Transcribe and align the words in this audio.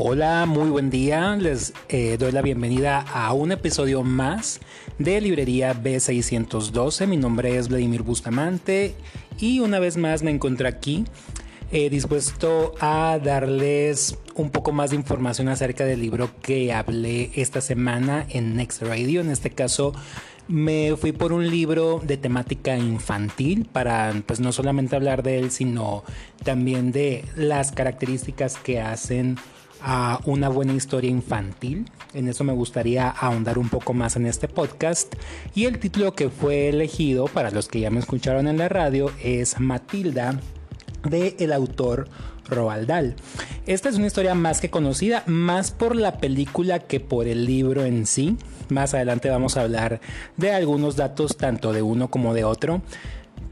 Hola, 0.00 0.46
muy 0.46 0.70
buen 0.70 0.90
día. 0.90 1.34
Les 1.34 1.72
eh, 1.88 2.18
doy 2.20 2.30
la 2.30 2.40
bienvenida 2.40 3.00
a 3.00 3.32
un 3.32 3.50
episodio 3.50 4.04
más 4.04 4.60
de 5.00 5.20
Librería 5.20 5.74
B612. 5.74 7.08
Mi 7.08 7.16
nombre 7.16 7.56
es 7.56 7.66
Vladimir 7.66 8.02
Bustamante 8.02 8.94
y 9.40 9.58
una 9.58 9.80
vez 9.80 9.96
más 9.96 10.22
me 10.22 10.30
encuentro 10.30 10.68
aquí 10.68 11.04
eh, 11.72 11.90
dispuesto 11.90 12.76
a 12.78 13.18
darles 13.20 14.16
un 14.36 14.50
poco 14.50 14.70
más 14.70 14.90
de 14.90 14.96
información 14.96 15.48
acerca 15.48 15.84
del 15.84 16.00
libro 16.00 16.30
que 16.42 16.72
hablé 16.72 17.32
esta 17.34 17.60
semana 17.60 18.24
en 18.28 18.54
Next 18.54 18.82
Radio. 18.82 19.20
En 19.20 19.30
este 19.30 19.50
caso 19.50 19.94
me 20.46 20.94
fui 20.96 21.10
por 21.10 21.32
un 21.32 21.50
libro 21.50 22.00
de 22.04 22.16
temática 22.16 22.78
infantil 22.78 23.64
para 23.64 24.14
pues 24.26 24.38
no 24.38 24.52
solamente 24.52 24.94
hablar 24.94 25.24
de 25.24 25.40
él, 25.40 25.50
sino 25.50 26.04
también 26.44 26.92
de 26.92 27.24
las 27.34 27.72
características 27.72 28.58
que 28.58 28.80
hacen 28.80 29.38
a 29.82 30.20
una 30.24 30.48
buena 30.48 30.72
historia 30.72 31.10
infantil. 31.10 31.86
En 32.14 32.28
eso 32.28 32.44
me 32.44 32.52
gustaría 32.52 33.08
ahondar 33.08 33.58
un 33.58 33.68
poco 33.68 33.94
más 33.94 34.16
en 34.16 34.26
este 34.26 34.48
podcast. 34.48 35.14
Y 35.54 35.66
el 35.66 35.78
título 35.78 36.14
que 36.14 36.30
fue 36.30 36.68
elegido, 36.68 37.26
para 37.26 37.50
los 37.50 37.68
que 37.68 37.80
ya 37.80 37.90
me 37.90 38.00
escucharon 38.00 38.48
en 38.48 38.58
la 38.58 38.68
radio, 38.68 39.10
es 39.22 39.60
Matilda, 39.60 40.40
de 41.08 41.36
el 41.38 41.52
autor 41.52 42.08
Roald 42.48 42.86
Dahl. 42.86 43.14
Esta 43.66 43.88
es 43.88 43.96
una 43.96 44.06
historia 44.06 44.34
más 44.34 44.60
que 44.60 44.70
conocida, 44.70 45.22
más 45.26 45.70
por 45.70 45.96
la 45.96 46.18
película 46.18 46.80
que 46.80 47.00
por 47.00 47.26
el 47.26 47.44
libro 47.44 47.84
en 47.84 48.06
sí. 48.06 48.36
Más 48.70 48.94
adelante 48.94 49.30
vamos 49.30 49.56
a 49.56 49.62
hablar 49.62 50.00
de 50.36 50.52
algunos 50.52 50.96
datos 50.96 51.36
tanto 51.36 51.72
de 51.72 51.82
uno 51.82 52.08
como 52.08 52.34
de 52.34 52.44
otro 52.44 52.82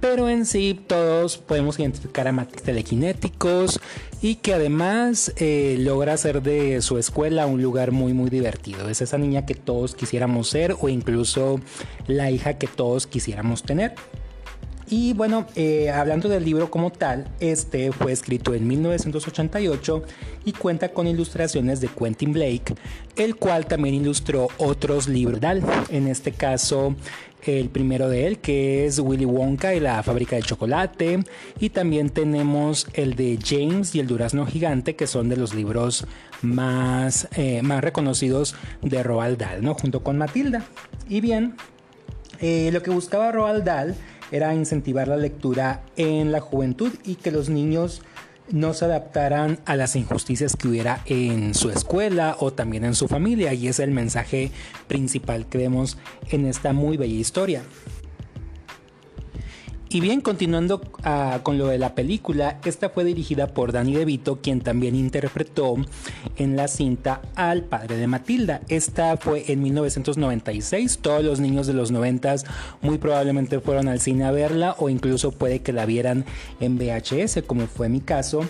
pero 0.08 0.28
en 0.28 0.46
sí 0.46 0.78
todos 0.86 1.36
podemos 1.36 1.80
identificar 1.80 2.28
a 2.28 2.32
matices 2.32 2.62
telequinéticos 2.62 3.80
y 4.22 4.36
que 4.36 4.54
además 4.54 5.32
eh, 5.36 5.74
logra 5.80 6.12
hacer 6.12 6.42
de 6.42 6.80
su 6.80 6.96
escuela 6.96 7.46
un 7.46 7.60
lugar 7.60 7.90
muy 7.90 8.12
muy 8.12 8.30
divertido. 8.30 8.88
Es 8.88 9.02
esa 9.02 9.18
niña 9.18 9.46
que 9.46 9.56
todos 9.56 9.96
quisiéramos 9.96 10.48
ser 10.48 10.76
o 10.80 10.88
incluso 10.88 11.60
la 12.06 12.30
hija 12.30 12.56
que 12.56 12.68
todos 12.68 13.08
quisiéramos 13.08 13.64
tener. 13.64 13.94
Y 14.88 15.14
bueno, 15.14 15.46
eh, 15.56 15.90
hablando 15.90 16.28
del 16.28 16.44
libro 16.44 16.70
como 16.70 16.92
tal, 16.92 17.28
este 17.40 17.90
fue 17.90 18.12
escrito 18.12 18.54
en 18.54 18.68
1988 18.68 20.02
y 20.44 20.52
cuenta 20.52 20.90
con 20.90 21.08
ilustraciones 21.08 21.80
de 21.80 21.88
Quentin 21.88 22.32
Blake, 22.32 22.74
el 23.16 23.34
cual 23.34 23.66
también 23.66 23.96
ilustró 23.96 24.48
otros 24.58 25.08
libros. 25.08 25.40
En 25.90 26.06
este 26.06 26.30
caso, 26.30 26.94
el 27.42 27.68
primero 27.68 28.08
de 28.08 28.26
él, 28.26 28.38
que 28.38 28.86
es 28.86 28.98
Willy 28.98 29.24
Wonka 29.24 29.74
y 29.74 29.80
la 29.80 30.02
fábrica 30.02 30.36
de 30.36 30.42
chocolate. 30.42 31.24
Y 31.58 31.70
también 31.70 32.10
tenemos 32.10 32.86
el 32.94 33.14
de 33.16 33.38
James 33.44 33.94
y 33.94 34.00
el 34.00 34.06
durazno 34.06 34.46
gigante, 34.46 34.96
que 34.96 35.06
son 35.06 35.28
de 35.28 35.36
los 35.36 35.54
libros 35.54 36.06
más, 36.42 37.28
eh, 37.36 37.62
más 37.62 37.82
reconocidos 37.82 38.54
de 38.82 39.02
Roald 39.02 39.38
Dahl, 39.38 39.64
¿no? 39.64 39.74
junto 39.74 40.02
con 40.02 40.18
Matilda. 40.18 40.64
Y 41.08 41.20
bien, 41.20 41.56
eh, 42.40 42.70
lo 42.72 42.82
que 42.82 42.90
buscaba 42.90 43.32
Roald 43.32 43.64
Dahl 43.64 43.94
era 44.30 44.54
incentivar 44.54 45.08
la 45.08 45.16
lectura 45.16 45.82
en 45.96 46.32
la 46.32 46.40
juventud 46.40 46.92
y 47.04 47.16
que 47.16 47.30
los 47.30 47.48
niños 47.48 48.02
no 48.50 48.74
se 48.74 48.84
adaptaran 48.84 49.58
a 49.64 49.76
las 49.76 49.96
injusticias 49.96 50.56
que 50.56 50.68
hubiera 50.68 51.02
en 51.06 51.54
su 51.54 51.70
escuela 51.70 52.36
o 52.38 52.52
también 52.52 52.84
en 52.84 52.94
su 52.94 53.08
familia 53.08 53.52
y 53.54 53.68
es 53.68 53.80
el 53.80 53.90
mensaje 53.90 54.50
principal 54.86 55.46
que 55.46 55.58
vemos 55.58 55.98
en 56.30 56.46
esta 56.46 56.72
muy 56.72 56.96
bella 56.96 57.14
historia. 57.14 57.62
Y 59.88 60.00
bien, 60.00 60.20
continuando 60.20 60.82
ah, 61.04 61.40
con 61.44 61.58
lo 61.58 61.68
de 61.68 61.78
la 61.78 61.94
película, 61.94 62.58
esta 62.64 62.90
fue 62.90 63.04
dirigida 63.04 63.46
por 63.46 63.70
Danny 63.70 63.94
DeVito, 63.94 64.40
quien 64.42 64.60
también 64.60 64.96
interpretó 64.96 65.76
en 66.36 66.56
la 66.56 66.66
cinta 66.66 67.22
al 67.36 67.62
padre 67.62 67.96
de 67.96 68.08
Matilda. 68.08 68.62
Esta 68.68 69.16
fue 69.16 69.44
en 69.46 69.62
1996. 69.62 70.98
Todos 71.00 71.24
los 71.24 71.38
niños 71.38 71.68
de 71.68 71.74
los 71.74 71.92
90 71.92 72.34
muy 72.82 72.98
probablemente 72.98 73.60
fueron 73.60 73.86
al 73.86 74.00
cine 74.00 74.24
a 74.24 74.32
verla 74.32 74.74
o 74.78 74.88
incluso 74.88 75.30
puede 75.30 75.60
que 75.60 75.72
la 75.72 75.86
vieran 75.86 76.24
en 76.58 76.78
VHS, 76.78 77.42
como 77.46 77.68
fue 77.68 77.88
mi 77.88 78.00
caso. 78.00 78.40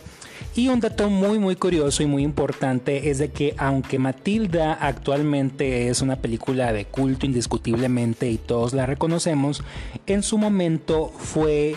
Y 0.55 0.69
un 0.69 0.81
dato 0.81 1.11
muy 1.11 1.39
muy 1.39 1.57
curioso 1.57 2.03
y 2.03 2.07
muy 2.07 2.23
importante 2.23 3.11
es 3.11 3.19
de 3.19 3.31
que 3.31 3.55
aunque 3.59 3.99
Matilda 3.99 4.75
actualmente 4.75 5.89
es 5.89 6.01
una 6.03 6.17
película 6.17 6.73
de 6.73 6.87
culto 6.87 7.27
indiscutiblemente 7.27 8.31
y 8.31 8.39
todos 8.39 8.73
la 8.73 8.87
reconocemos, 8.87 9.63
en 10.07 10.23
su 10.23 10.39
momento 10.39 11.13
fue 11.19 11.77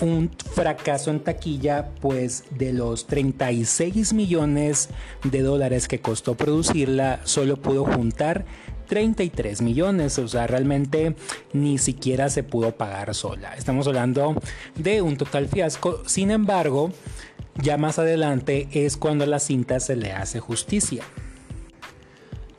un 0.00 0.30
fracaso 0.54 1.10
en 1.10 1.20
taquilla, 1.20 1.90
pues 2.00 2.44
de 2.50 2.72
los 2.72 3.06
36 3.06 4.12
millones 4.12 4.88
de 5.24 5.42
dólares 5.42 5.88
que 5.88 6.00
costó 6.00 6.36
producirla, 6.36 7.20
solo 7.24 7.56
pudo 7.56 7.84
juntar 7.84 8.44
33 8.90 9.62
millones, 9.62 10.18
o 10.18 10.26
sea, 10.26 10.48
realmente 10.48 11.14
ni 11.52 11.78
siquiera 11.78 12.28
se 12.28 12.42
pudo 12.42 12.72
pagar 12.72 13.14
sola. 13.14 13.54
Estamos 13.54 13.86
hablando 13.86 14.34
de 14.74 15.00
un 15.00 15.16
total 15.16 15.48
fiasco, 15.48 16.02
sin 16.06 16.32
embargo, 16.32 16.90
ya 17.62 17.76
más 17.76 17.98
adelante 17.98 18.68
es 18.72 18.96
cuando 18.96 19.24
a 19.24 19.26
la 19.26 19.38
cinta 19.38 19.80
se 19.80 19.96
le 19.96 20.12
hace 20.12 20.40
justicia. 20.40 21.02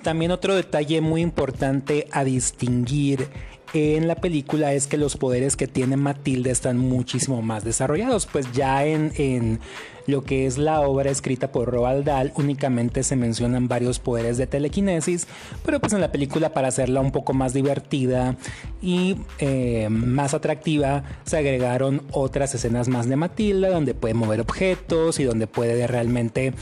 También 0.01 0.31
otro 0.31 0.56
detalle 0.56 1.01
muy 1.01 1.22
importante 1.22 2.07
a 2.12 2.23
distinguir 2.23 3.28
en 3.73 4.07
la 4.07 4.15
película 4.15 4.73
es 4.73 4.87
que 4.87 4.97
los 4.97 5.17
poderes 5.17 5.55
que 5.55 5.67
tiene 5.67 5.97
Matilda 5.97 6.51
están 6.51 6.77
muchísimo 6.77 7.41
más 7.41 7.63
desarrollados, 7.63 8.25
pues 8.25 8.51
ya 8.51 8.85
en, 8.85 9.59
lo 10.07 10.23
que 10.23 10.45
es 10.45 10.57
la 10.57 10.81
obra 10.81 11.09
escrita 11.09 11.51
por 11.51 11.71
Roald 11.71 12.05
Dahl 12.05 12.33
únicamente 12.35 13.03
se 13.03 13.15
mencionan 13.15 13.67
varios 13.67 13.99
poderes 13.99 14.37
de 14.37 14.47
telequinesis, 14.47 15.27
pero 15.63 15.79
pues 15.79 15.93
en 15.93 16.01
la 16.01 16.11
película 16.11 16.53
para 16.53 16.67
hacerla 16.67 16.99
un 16.99 17.11
poco 17.11 17.33
más 17.33 17.53
divertida 17.53 18.35
y 18.81 19.17
eh, 19.39 19.88
más 19.89 20.33
atractiva 20.33 21.03
se 21.23 21.38
agregaron 21.38 22.01
otras 22.11 22.53
escenas 22.55 22.88
más 22.88 23.07
de 23.07 23.15
Matilda 23.15 23.69
donde 23.69 23.93
puede 23.93 24.13
mover 24.13 24.41
objetos 24.41 25.19
y 25.19 25.23
donde 25.23 25.47
puede 25.47 25.88
realmente 25.88 26.53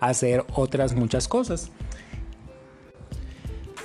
hacer 0.00 0.44
otras 0.54 0.94
muchas 0.94 1.28
cosas. 1.28 1.70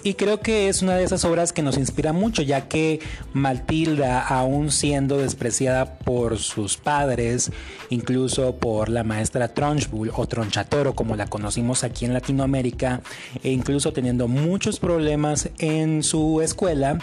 Y 0.05 0.15
creo 0.15 0.41
que 0.41 0.67
es 0.67 0.81
una 0.81 0.97
de 0.97 1.05
esas 1.05 1.23
obras 1.23 1.53
que 1.53 1.61
nos 1.61 1.77
inspira 1.77 2.11
mucho, 2.11 2.41
ya 2.41 2.67
que 2.67 2.99
Matilda, 3.31 4.19
aún 4.19 4.69
siendo 4.69 5.17
despreciada 5.17 5.97
por 5.99 6.39
sus 6.39 6.75
padres, 6.75 7.53
incluso 7.89 8.57
por 8.57 8.89
la 8.89 9.05
maestra 9.05 9.53
Trunchbull 9.53 10.11
o 10.13 10.27
Tronchatoro, 10.27 10.93
como 10.93 11.15
la 11.15 11.27
conocimos 11.27 11.85
aquí 11.85 12.03
en 12.03 12.11
Latinoamérica, 12.11 13.01
e 13.43 13.51
incluso 13.51 13.93
teniendo 13.93 14.27
muchos 14.27 14.77
problemas 14.77 15.49
en 15.57 16.03
su 16.03 16.41
escuela, 16.41 16.99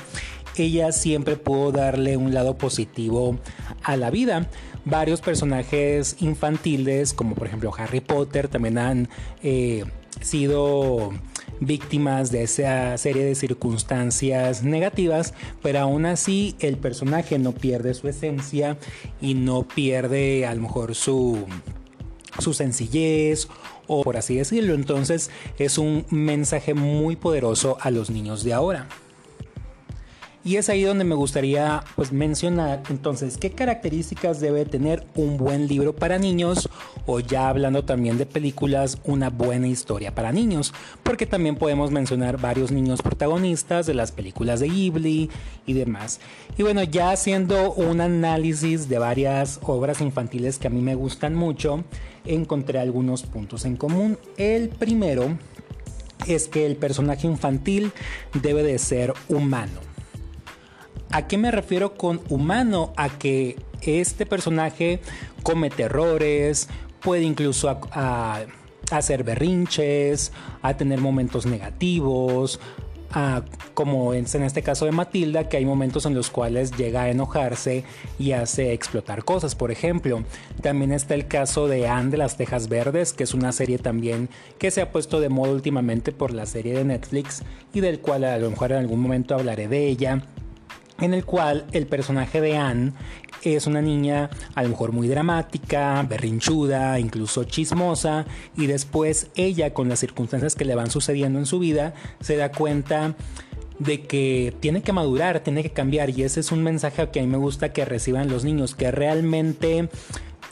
ella 0.57 0.93
siempre 0.93 1.37
pudo 1.37 1.73
darle 1.73 2.19
un 2.19 2.35
lado 2.35 2.59
positivo 2.59 3.39
a 3.83 3.97
la 3.97 4.11
vida. 4.11 4.47
Varios 4.85 5.23
personajes 5.23 6.17
infantiles, 6.21 7.15
como 7.15 7.35
por 7.35 7.47
ejemplo 7.47 7.73
Harry 7.79 8.01
Potter, 8.01 8.49
también 8.49 8.77
han 8.77 9.09
eh, 9.43 9.85
sido 10.21 11.15
víctimas 11.61 12.33
de 12.33 12.43
esa 12.43 12.97
serie 12.99 13.25
de 13.25 13.35
circunstancias 13.35 14.63
negativas, 14.63 15.35
pero 15.63 15.81
aún 15.81 16.07
así 16.07 16.57
el 16.61 16.77
personaje 16.77 17.39
no 17.39 17.53
pierde 17.53 17.95
su 17.95 18.09
esencia 18.09 18.79
y 19.21 19.35
no 19.35 19.63
pierde 19.63 20.47
a 20.47 20.55
lo 20.55 20.63
mejor 20.63 20.95
su, 20.95 21.45
su 22.39 22.55
sencillez 22.55 23.49
o 23.87 24.03
por 24.03 24.17
así 24.17 24.37
decirlo. 24.37 24.75
Entonces 24.75 25.31
es 25.59 25.79
un 25.79 26.07
mensaje 26.11 26.75
muy 26.75 27.17
poderoso 27.17 27.77
a 27.81 27.91
los 27.91 28.11
niños 28.11 28.43
de 28.45 28.55
ahora. 28.55 28.89
Y 30.43 30.57
es 30.57 30.71
ahí 30.71 30.85
donde 30.85 31.05
me 31.05 31.15
gustaría 31.15 31.85
pues, 31.97 32.13
mencionar 32.13 32.83
entonces 32.89 33.37
qué 33.37 33.51
características 33.51 34.41
debe 34.41 34.65
tener 34.65 35.05
un 35.15 35.37
buen 35.37 35.69
libro 35.69 35.95
para 35.95 36.19
niños 36.19 36.71
o 37.05 37.21
ya 37.21 37.51
hablando 37.51 37.85
también 37.85 38.17
de 38.17 38.25
películas, 38.25 38.99
una 39.05 39.29
buena 39.29 39.69
historia 39.69 40.15
para 40.15 40.33
niños, 40.33 40.73
porque 41.03 41.27
también 41.27 41.57
podemos 41.57 41.91
mencionar 41.91 42.41
varios 42.41 42.71
niños 42.73 43.03
protagonistas 43.03 43.85
de 43.85 43.93
las 43.93 44.13
películas 44.13 44.61
de 44.61 44.69
Ghibli 44.71 45.29
y 45.67 45.73
demás. 45.75 46.21
Y 46.57 46.63
bueno, 46.63 46.83
ya 46.85 47.11
haciendo 47.11 47.75
un 47.75 48.01
análisis 48.01 48.89
de 48.89 48.99
varias 48.99 49.61
obras 49.63 50.01
infantiles 50.01 50.59
que 50.59 50.69
a 50.69 50.71
mí 50.71 50.81
me 50.81 50.95
gustan 50.95 51.35
mucho, 51.35 51.85
encontré 52.25 52.79
algunos 52.79 53.25
puntos 53.25 53.67
en 53.67 53.77
común. 53.77 54.19
El 54.39 54.71
primero 54.71 55.37
es 56.27 56.49
que 56.49 56.65
el 56.65 56.77
personaje 56.77 57.27
infantil 57.27 57.93
debe 58.43 58.63
de 58.63 58.79
ser 58.79 59.13
humano 59.29 59.90
¿A 61.13 61.27
qué 61.27 61.39
me 61.39 61.51
refiero 61.51 61.95
con 61.95 62.21
humano? 62.29 62.93
A 62.97 63.09
que 63.09 63.57
este 63.83 64.27
personaje 64.27 65.01
comete 65.43 65.85
errores, 65.85 66.69
puede 67.01 67.23
incluso 67.23 67.81
hacer 68.93 69.25
berrinches, 69.25 70.31
a 70.63 70.77
tener 70.77 71.01
momentos 71.01 71.47
negativos, 71.47 72.61
como 73.75 74.15
es 74.15 74.37
en 74.37 74.45
este 74.45 74.63
caso 74.63 74.85
de 74.85 74.93
Matilda, 74.93 75.49
que 75.49 75.57
hay 75.57 75.65
momentos 75.65 76.07
en 76.07 76.15
los 76.15 76.31
cuales 76.31 76.77
llega 76.77 77.03
a 77.03 77.11
enojarse 77.11 77.83
y 78.21 78.31
hace 78.31 78.73
explotar 78.73 79.25
cosas. 79.25 79.57
Por 79.57 79.73
ejemplo, 79.73 80.23
también 80.63 80.93
está 80.93 81.15
el 81.15 81.27
caso 81.27 81.67
de 81.67 81.89
Anne 81.89 82.11
de 82.11 82.19
las 82.19 82.37
Tejas 82.37 82.69
Verdes, 82.69 83.13
que 83.13 83.25
es 83.25 83.35
una 83.35 83.51
serie 83.51 83.79
también 83.79 84.29
que 84.59 84.71
se 84.71 84.81
ha 84.81 84.93
puesto 84.93 85.19
de 85.19 85.29
moda 85.29 85.51
últimamente 85.51 86.13
por 86.13 86.33
la 86.33 86.47
serie 86.47 86.75
de 86.75 86.85
Netflix 86.85 87.43
y 87.75 87.81
del 87.81 87.99
cual 87.99 88.23
a 88.23 88.39
lo 88.39 88.49
mejor 88.49 88.71
en 88.71 88.79
algún 88.79 89.01
momento 89.01 89.35
hablaré 89.35 89.67
de 89.67 89.89
ella 89.89 90.23
en 91.01 91.15
el 91.15 91.25
cual 91.25 91.67
el 91.73 91.87
personaje 91.87 92.41
de 92.41 92.57
Anne 92.57 92.93
es 93.43 93.67
una 93.67 93.81
niña 93.81 94.31
a 94.55 94.63
lo 94.63 94.69
mejor 94.69 94.93
muy 94.93 95.09
dramática, 95.09 96.03
berrinchuda, 96.09 96.99
incluso 96.99 97.45
chismosa, 97.45 98.27
y 98.57 98.67
después 98.67 99.29
ella 99.35 99.73
con 99.73 99.89
las 99.89 100.01
circunstancias 100.01 100.55
que 100.55 100.65
le 100.65 100.75
van 100.75 100.91
sucediendo 100.91 101.39
en 101.39 101.47
su 101.47 101.59
vida 101.59 101.95
se 102.21 102.37
da 102.37 102.53
cuenta 102.53 103.15
de 103.79 104.03
que 104.03 104.55
tiene 104.61 104.83
que 104.83 104.93
madurar, 104.93 105.41
tiene 105.41 105.63
que 105.63 105.71
cambiar, 105.71 106.11
y 106.11 106.23
ese 106.23 106.41
es 106.41 106.53
un 106.53 106.63
mensaje 106.63 107.09
que 107.09 107.21
a 107.21 107.23
mí 107.23 107.29
me 107.29 107.39
gusta 107.39 107.73
que 107.73 107.85
reciban 107.87 108.29
los 108.29 108.45
niños, 108.45 108.75
que 108.75 108.91
realmente 108.91 109.89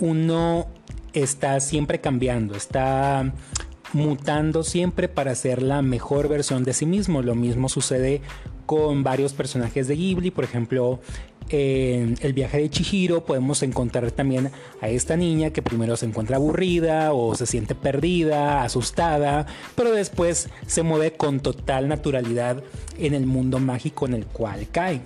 uno 0.01 0.67
está 1.13 1.61
siempre 1.61 2.01
cambiando, 2.01 2.55
está 2.55 3.33
mutando 3.93 4.63
siempre 4.63 5.09
para 5.09 5.35
ser 5.35 5.63
la 5.63 5.83
mejor 5.83 6.29
versión 6.29 6.65
de 6.65 6.73
sí 6.73 6.87
mismo. 6.87 7.23
Lo 7.23 7.35
mismo 7.35 7.69
sucede 7.69 8.23
con 8.69 9.03
varios 9.03 9.33
personajes 9.33 9.89
de 9.89 9.97
Ghibli, 9.97 10.31
por 10.31 10.45
ejemplo, 10.45 11.01
en 11.49 12.17
El 12.21 12.35
viaje 12.35 12.59
de 12.59 12.69
Chihiro 12.69 13.25
podemos 13.25 13.63
encontrar 13.63 14.11
también 14.11 14.51
a 14.83 14.91
esta 14.91 15.17
niña 15.17 15.55
que 15.55 15.63
primero 15.63 15.97
se 15.97 16.05
encuentra 16.05 16.37
aburrida 16.37 17.15
o 17.15 17.35
se 17.35 17.47
siente 17.47 17.75
perdida, 17.75 18.63
asustada, 18.63 19.47
pero 19.75 19.93
después 19.93 20.51
se 20.67 20.83
mueve 20.83 21.15
con 21.15 21.41
total 21.41 21.89
naturalidad 21.89 22.63
en 22.99 23.15
el 23.15 23.25
mundo 23.25 23.59
mágico 23.59 24.05
en 24.05 24.13
el 24.13 24.27
cual 24.27 24.67
cae. 24.71 25.01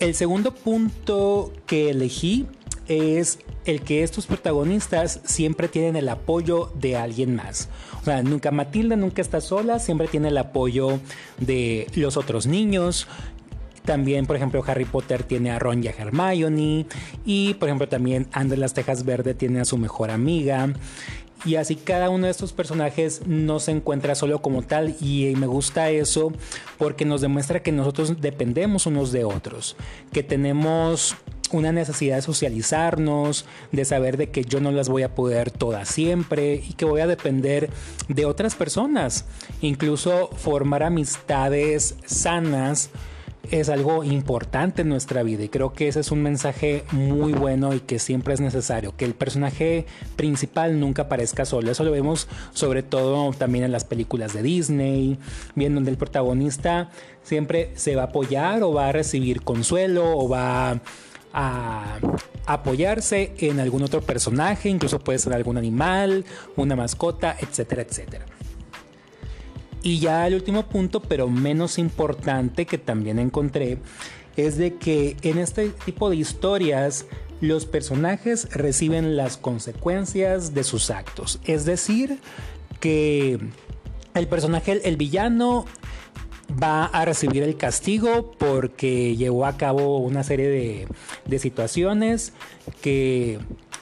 El 0.00 0.16
segundo 0.16 0.52
punto 0.52 1.52
que 1.66 1.90
elegí 1.90 2.46
es 2.88 3.38
el 3.64 3.82
que 3.82 4.02
estos 4.02 4.26
protagonistas 4.26 5.20
siempre 5.24 5.68
tienen 5.68 5.96
el 5.96 6.08
apoyo 6.08 6.70
de 6.74 6.96
alguien 6.96 7.34
más. 7.34 7.68
O 8.00 8.04
sea, 8.04 8.22
nunca 8.22 8.50
Matilda 8.50 8.96
nunca 8.96 9.22
está 9.22 9.40
sola, 9.40 9.78
siempre 9.78 10.08
tiene 10.08 10.28
el 10.28 10.38
apoyo 10.38 11.00
de 11.38 11.86
los 11.94 12.16
otros 12.16 12.46
niños. 12.46 13.06
También, 13.84 14.26
por 14.26 14.36
ejemplo, 14.36 14.64
Harry 14.66 14.86
Potter 14.86 15.24
tiene 15.24 15.50
a 15.50 15.58
Ron 15.58 15.84
y 15.84 15.88
a 15.88 15.90
Hermione. 15.90 16.86
Y, 17.24 17.54
por 17.54 17.68
ejemplo, 17.68 17.88
también 17.88 18.26
André 18.32 18.56
las 18.56 18.72
Tejas 18.72 19.04
Verde 19.04 19.34
tiene 19.34 19.60
a 19.60 19.64
su 19.64 19.76
mejor 19.76 20.10
amiga. 20.10 20.72
Y 21.44 21.56
así 21.56 21.76
cada 21.76 22.08
uno 22.08 22.24
de 22.24 22.30
estos 22.30 22.54
personajes 22.54 23.26
no 23.26 23.60
se 23.60 23.70
encuentra 23.70 24.14
solo 24.14 24.40
como 24.40 24.62
tal 24.62 24.96
y 25.00 25.34
me 25.36 25.46
gusta 25.46 25.90
eso 25.90 26.32
porque 26.78 27.04
nos 27.04 27.20
demuestra 27.20 27.62
que 27.62 27.70
nosotros 27.70 28.20
dependemos 28.20 28.86
unos 28.86 29.12
de 29.12 29.24
otros, 29.24 29.76
que 30.10 30.22
tenemos 30.22 31.16
una 31.54 31.72
necesidad 31.72 32.16
de 32.16 32.22
socializarnos, 32.22 33.46
de 33.72 33.84
saber 33.84 34.16
de 34.16 34.30
que 34.30 34.44
yo 34.44 34.60
no 34.60 34.72
las 34.72 34.88
voy 34.88 35.02
a 35.02 35.14
poder 35.14 35.50
todas 35.50 35.88
siempre 35.88 36.54
y 36.54 36.74
que 36.74 36.84
voy 36.84 37.00
a 37.00 37.06
depender 37.06 37.70
de 38.08 38.26
otras 38.26 38.54
personas. 38.54 39.24
Incluso 39.60 40.30
formar 40.36 40.82
amistades 40.82 41.96
sanas 42.04 42.90
es 43.50 43.68
algo 43.68 44.04
importante 44.04 44.82
en 44.82 44.88
nuestra 44.88 45.22
vida 45.22 45.44
y 45.44 45.48
creo 45.48 45.72
que 45.72 45.88
ese 45.88 46.00
es 46.00 46.10
un 46.10 46.22
mensaje 46.22 46.84
muy 46.92 47.32
bueno 47.32 47.74
y 47.74 47.80
que 47.80 47.98
siempre 47.98 48.34
es 48.34 48.40
necesario, 48.40 48.96
que 48.96 49.04
el 49.04 49.14
personaje 49.14 49.86
principal 50.16 50.80
nunca 50.80 51.02
aparezca 51.02 51.44
solo. 51.44 51.70
Eso 51.70 51.84
lo 51.84 51.90
vemos 51.90 52.26
sobre 52.52 52.82
todo 52.82 53.32
también 53.32 53.64
en 53.64 53.72
las 53.72 53.84
películas 53.84 54.32
de 54.32 54.42
Disney, 54.42 55.18
bien 55.54 55.74
donde 55.74 55.90
el 55.90 55.98
protagonista 55.98 56.90
siempre 57.22 57.70
se 57.74 57.96
va 57.96 58.02
a 58.02 58.06
apoyar 58.06 58.62
o 58.62 58.72
va 58.72 58.88
a 58.88 58.92
recibir 58.92 59.42
consuelo 59.42 60.16
o 60.16 60.28
va 60.28 60.80
a 61.34 61.98
apoyarse 62.46 63.34
en 63.38 63.60
algún 63.60 63.82
otro 63.82 64.00
personaje, 64.00 64.68
incluso 64.68 65.00
puede 65.00 65.18
ser 65.18 65.32
algún 65.32 65.58
animal, 65.58 66.24
una 66.56 66.76
mascota, 66.76 67.36
etcétera, 67.40 67.82
etcétera. 67.82 68.26
Y 69.82 69.98
ya 69.98 70.26
el 70.26 70.34
último 70.34 70.66
punto, 70.66 71.02
pero 71.02 71.28
menos 71.28 71.78
importante 71.78 72.64
que 72.64 72.78
también 72.78 73.18
encontré, 73.18 73.78
es 74.36 74.56
de 74.56 74.76
que 74.76 75.16
en 75.22 75.38
este 75.38 75.68
tipo 75.84 76.08
de 76.08 76.16
historias 76.16 77.06
los 77.40 77.66
personajes 77.66 78.48
reciben 78.52 79.16
las 79.16 79.36
consecuencias 79.36 80.54
de 80.54 80.64
sus 80.64 80.90
actos. 80.90 81.40
Es 81.44 81.64
decir, 81.64 82.18
que 82.80 83.38
el 84.14 84.28
personaje, 84.28 84.80
el 84.88 84.96
villano, 84.96 85.66
va 86.62 86.86
a 86.86 87.04
recibir 87.04 87.42
el 87.42 87.56
castigo 87.56 88.32
porque 88.38 89.16
llevó 89.16 89.46
a 89.46 89.56
cabo 89.56 89.98
una 89.98 90.22
serie 90.22 90.86
de, 91.26 91.38
situaciones 91.38 92.32
que 92.80 93.38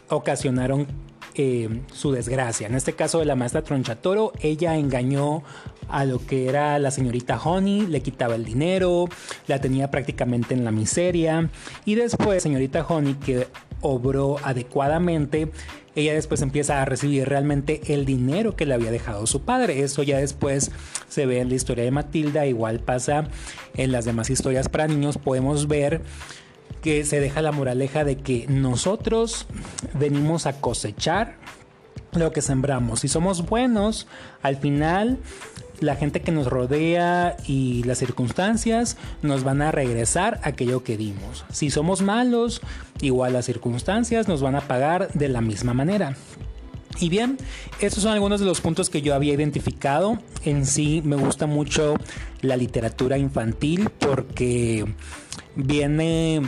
ocasionaron 0.08 0.86
eh, 1.34 1.82
su 1.92 2.12
desgracia. 2.12 2.66
En 2.66 2.74
este 2.74 2.94
caso 2.94 3.18
de 3.18 3.24
la 3.26 3.36
maestra 3.36 3.62
Tronchatoro, 3.62 4.32
ella 4.40 4.76
engañó 4.76 5.42
a 5.88 6.04
lo 6.04 6.24
que 6.24 6.48
era 6.48 6.78
la 6.78 6.90
señorita 6.90 7.38
Honey, 7.38 7.86
le 7.86 8.00
quitaba 8.00 8.34
el 8.34 8.44
dinero, 8.44 9.08
la 9.46 9.60
tenía 9.60 9.90
prácticamente 9.90 10.54
en 10.54 10.64
la 10.64 10.70
miseria 10.70 11.50
y 11.84 11.94
después 11.94 12.42
señorita 12.42 12.84
Honey 12.86 13.14
que 13.14 13.46
obró 13.82 14.36
adecuadamente, 14.42 15.50
ella 15.94 16.14
después 16.14 16.40
empieza 16.40 16.80
a 16.80 16.84
recibir 16.86 17.28
realmente 17.28 17.82
el 17.92 18.06
dinero 18.06 18.56
que 18.56 18.64
le 18.64 18.74
había 18.74 18.90
dejado 18.90 19.26
su 19.26 19.42
padre. 19.42 19.82
Eso 19.82 20.02
ya 20.02 20.18
después 20.18 20.70
se 21.08 21.26
ve 21.26 21.40
en 21.40 21.50
la 21.50 21.54
historia 21.54 21.84
de 21.84 21.90
Matilda, 21.90 22.46
igual 22.46 22.80
pasa 22.80 23.28
en 23.74 23.92
las 23.92 24.06
demás 24.06 24.30
historias 24.30 24.68
para 24.68 24.88
niños, 24.88 25.18
podemos 25.18 25.68
ver 25.68 26.00
que 26.80 27.04
se 27.04 27.20
deja 27.20 27.42
la 27.42 27.52
moraleja 27.52 28.04
de 28.04 28.16
que 28.16 28.46
nosotros 28.48 29.46
venimos 29.94 30.46
a 30.46 30.60
cosechar 30.60 31.36
lo 32.12 32.32
que 32.32 32.42
sembramos. 32.42 33.00
Si 33.00 33.08
somos 33.08 33.46
buenos, 33.46 34.06
al 34.42 34.56
final 34.56 35.18
la 35.80 35.96
gente 35.96 36.20
que 36.20 36.32
nos 36.32 36.46
rodea 36.46 37.36
y 37.46 37.82
las 37.84 37.98
circunstancias 37.98 38.96
nos 39.22 39.44
van 39.44 39.62
a 39.62 39.72
regresar 39.72 40.40
aquello 40.42 40.84
que 40.84 40.96
dimos. 40.96 41.44
Si 41.50 41.70
somos 41.70 42.02
malos, 42.02 42.60
igual 43.00 43.32
las 43.32 43.46
circunstancias 43.46 44.28
nos 44.28 44.42
van 44.42 44.54
a 44.54 44.60
pagar 44.62 45.12
de 45.12 45.28
la 45.28 45.40
misma 45.40 45.74
manera. 45.74 46.16
Y 47.00 47.08
bien, 47.08 47.38
estos 47.80 48.02
son 48.02 48.12
algunos 48.12 48.40
de 48.40 48.46
los 48.46 48.60
puntos 48.60 48.90
que 48.90 49.02
yo 49.02 49.14
había 49.14 49.32
identificado. 49.32 50.18
En 50.44 50.66
sí 50.66 51.02
me 51.04 51.16
gusta 51.16 51.46
mucho 51.46 51.96
la 52.42 52.56
literatura 52.56 53.18
infantil 53.18 53.88
porque 53.98 54.84
viene 55.56 56.42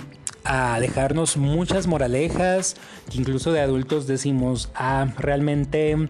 a 0.44 0.79
dejarnos 0.79 1.38
muchas 1.38 1.87
moralejas 1.87 2.76
que 3.11 3.19
incluso 3.19 3.52
de 3.52 3.61
adultos 3.61 4.07
decimos, 4.07 4.71
ah, 4.75 5.07
realmente 5.19 6.09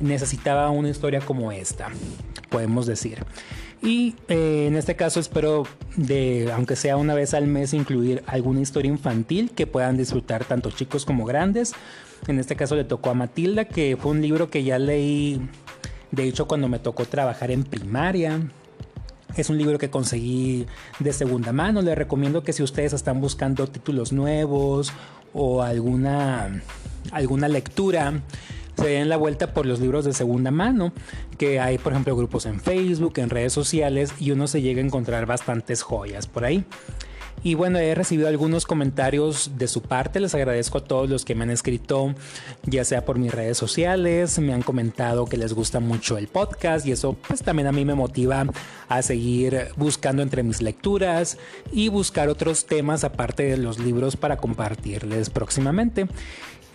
necesitaba 0.00 0.70
una 0.70 0.88
historia 0.88 1.20
como 1.20 1.52
esta, 1.52 1.88
podemos 2.48 2.86
decir. 2.86 3.24
Y 3.82 4.14
eh, 4.28 4.66
en 4.66 4.76
este 4.76 4.94
caso 4.94 5.20
espero 5.20 5.66
de, 5.96 6.52
aunque 6.54 6.76
sea 6.76 6.96
una 6.96 7.14
vez 7.14 7.32
al 7.32 7.46
mes, 7.46 7.72
incluir 7.72 8.22
alguna 8.26 8.60
historia 8.60 8.90
infantil 8.90 9.52
que 9.52 9.66
puedan 9.66 9.96
disfrutar 9.96 10.44
tanto 10.44 10.70
chicos 10.70 11.06
como 11.06 11.24
grandes. 11.24 11.72
En 12.26 12.38
este 12.38 12.56
caso 12.56 12.76
le 12.76 12.84
tocó 12.84 13.10
a 13.10 13.14
Matilda, 13.14 13.64
que 13.64 13.96
fue 13.98 14.10
un 14.10 14.20
libro 14.20 14.50
que 14.50 14.64
ya 14.64 14.78
leí, 14.78 15.40
de 16.10 16.24
hecho, 16.24 16.46
cuando 16.46 16.68
me 16.68 16.78
tocó 16.78 17.06
trabajar 17.06 17.50
en 17.50 17.64
primaria. 17.64 18.40
Es 19.36 19.48
un 19.48 19.56
libro 19.56 19.78
que 19.78 19.88
conseguí 19.88 20.66
de 20.98 21.12
segunda 21.12 21.52
mano. 21.52 21.80
Les 21.80 21.96
recomiendo 21.96 22.42
que 22.42 22.52
si 22.52 22.62
ustedes 22.62 22.92
están 22.92 23.20
buscando 23.20 23.66
títulos 23.66 24.12
nuevos 24.12 24.92
o 25.32 25.62
alguna, 25.62 26.62
alguna 27.12 27.48
lectura, 27.48 28.20
se 28.76 28.88
den 28.88 29.08
la 29.08 29.16
vuelta 29.16 29.52
por 29.52 29.66
los 29.66 29.80
libros 29.80 30.04
de 30.04 30.12
segunda 30.12 30.50
mano, 30.50 30.92
que 31.38 31.60
hay 31.60 31.78
por 31.78 31.92
ejemplo 31.92 32.16
grupos 32.16 32.46
en 32.46 32.60
Facebook, 32.60 33.14
en 33.16 33.30
redes 33.30 33.52
sociales 33.52 34.12
y 34.18 34.30
uno 34.30 34.46
se 34.46 34.62
llega 34.62 34.80
a 34.80 34.84
encontrar 34.84 35.26
bastantes 35.26 35.82
joyas 35.82 36.26
por 36.26 36.44
ahí. 36.44 36.64
Y 37.42 37.54
bueno, 37.54 37.78
he 37.78 37.94
recibido 37.94 38.28
algunos 38.28 38.66
comentarios 38.66 39.52
de 39.56 39.66
su 39.66 39.80
parte. 39.80 40.20
Les 40.20 40.34
agradezco 40.34 40.78
a 40.78 40.84
todos 40.84 41.08
los 41.08 41.24
que 41.24 41.34
me 41.34 41.44
han 41.44 41.50
escrito, 41.50 42.14
ya 42.64 42.84
sea 42.84 43.06
por 43.06 43.18
mis 43.18 43.32
redes 43.32 43.56
sociales, 43.56 44.38
me 44.38 44.52
han 44.52 44.62
comentado 44.62 45.24
que 45.24 45.38
les 45.38 45.54
gusta 45.54 45.80
mucho 45.80 46.18
el 46.18 46.28
podcast 46.28 46.86
y 46.86 46.92
eso 46.92 47.16
pues 47.26 47.42
también 47.42 47.66
a 47.66 47.72
mí 47.72 47.86
me 47.86 47.94
motiva 47.94 48.44
a 48.88 49.02
seguir 49.02 49.68
buscando 49.76 50.22
entre 50.22 50.42
mis 50.42 50.60
lecturas 50.60 51.38
y 51.72 51.88
buscar 51.88 52.28
otros 52.28 52.66
temas 52.66 53.04
aparte 53.04 53.44
de 53.44 53.56
los 53.56 53.78
libros 53.78 54.16
para 54.16 54.36
compartirles 54.36 55.30
próximamente. 55.30 56.08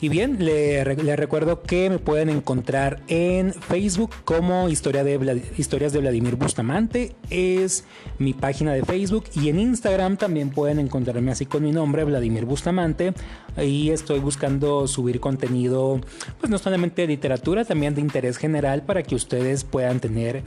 Y 0.01 0.09
bien, 0.09 0.43
le, 0.43 0.83
recuerdo 0.83 1.61
que 1.61 1.89
me 1.89 1.99
pueden 1.99 2.29
encontrar 2.29 3.01
en 3.07 3.53
Facebook 3.53 4.11
como 4.25 4.67
Historia 4.67 5.03
de 5.03 5.41
Historias 5.57 5.93
de 5.93 5.99
Vladimir 5.99 6.35
Bustamante. 6.35 7.15
Es 7.29 7.85
mi 8.19 8.33
página 8.33 8.73
de 8.73 8.83
Facebook. 8.83 9.25
Y 9.35 9.49
en 9.49 9.59
Instagram 9.59 10.17
también 10.17 10.49
pueden 10.49 10.79
encontrarme 10.79 11.31
así 11.31 11.45
con 11.45 11.63
mi 11.63 11.71
nombre, 11.71 12.03
Vladimir 12.03 12.45
Bustamante. 12.45 13.13
Y 13.57 13.91
estoy 13.91 14.19
buscando 14.19 14.85
subir 14.87 15.21
contenido, 15.21 16.01
pues 16.39 16.49
no 16.49 16.57
solamente 16.57 17.03
de 17.03 17.07
literatura, 17.07 17.63
también 17.63 17.95
de 17.95 18.01
interés 18.01 18.37
general 18.37 18.83
para 18.83 19.01
que 19.01 19.15
ustedes 19.15 19.63
puedan 19.63 20.01
tener, 20.01 20.43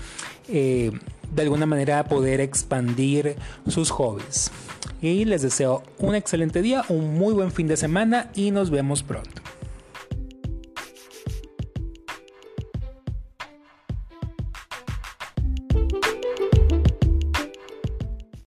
eh, 0.48 0.92
de 1.34 1.42
alguna 1.42 1.66
manera, 1.66 2.04
poder 2.04 2.40
expandir 2.40 3.36
sus 3.66 3.90
hobbies. 3.90 4.50
Y 5.00 5.24
les 5.24 5.42
deseo 5.42 5.82
un 5.98 6.14
excelente 6.14 6.62
día, 6.62 6.84
un 6.88 7.14
muy 7.14 7.34
buen 7.34 7.52
fin 7.52 7.68
de 7.68 7.76
semana 7.76 8.30
y 8.34 8.50
nos 8.50 8.70
vemos 8.70 9.02
pronto. 9.02 9.42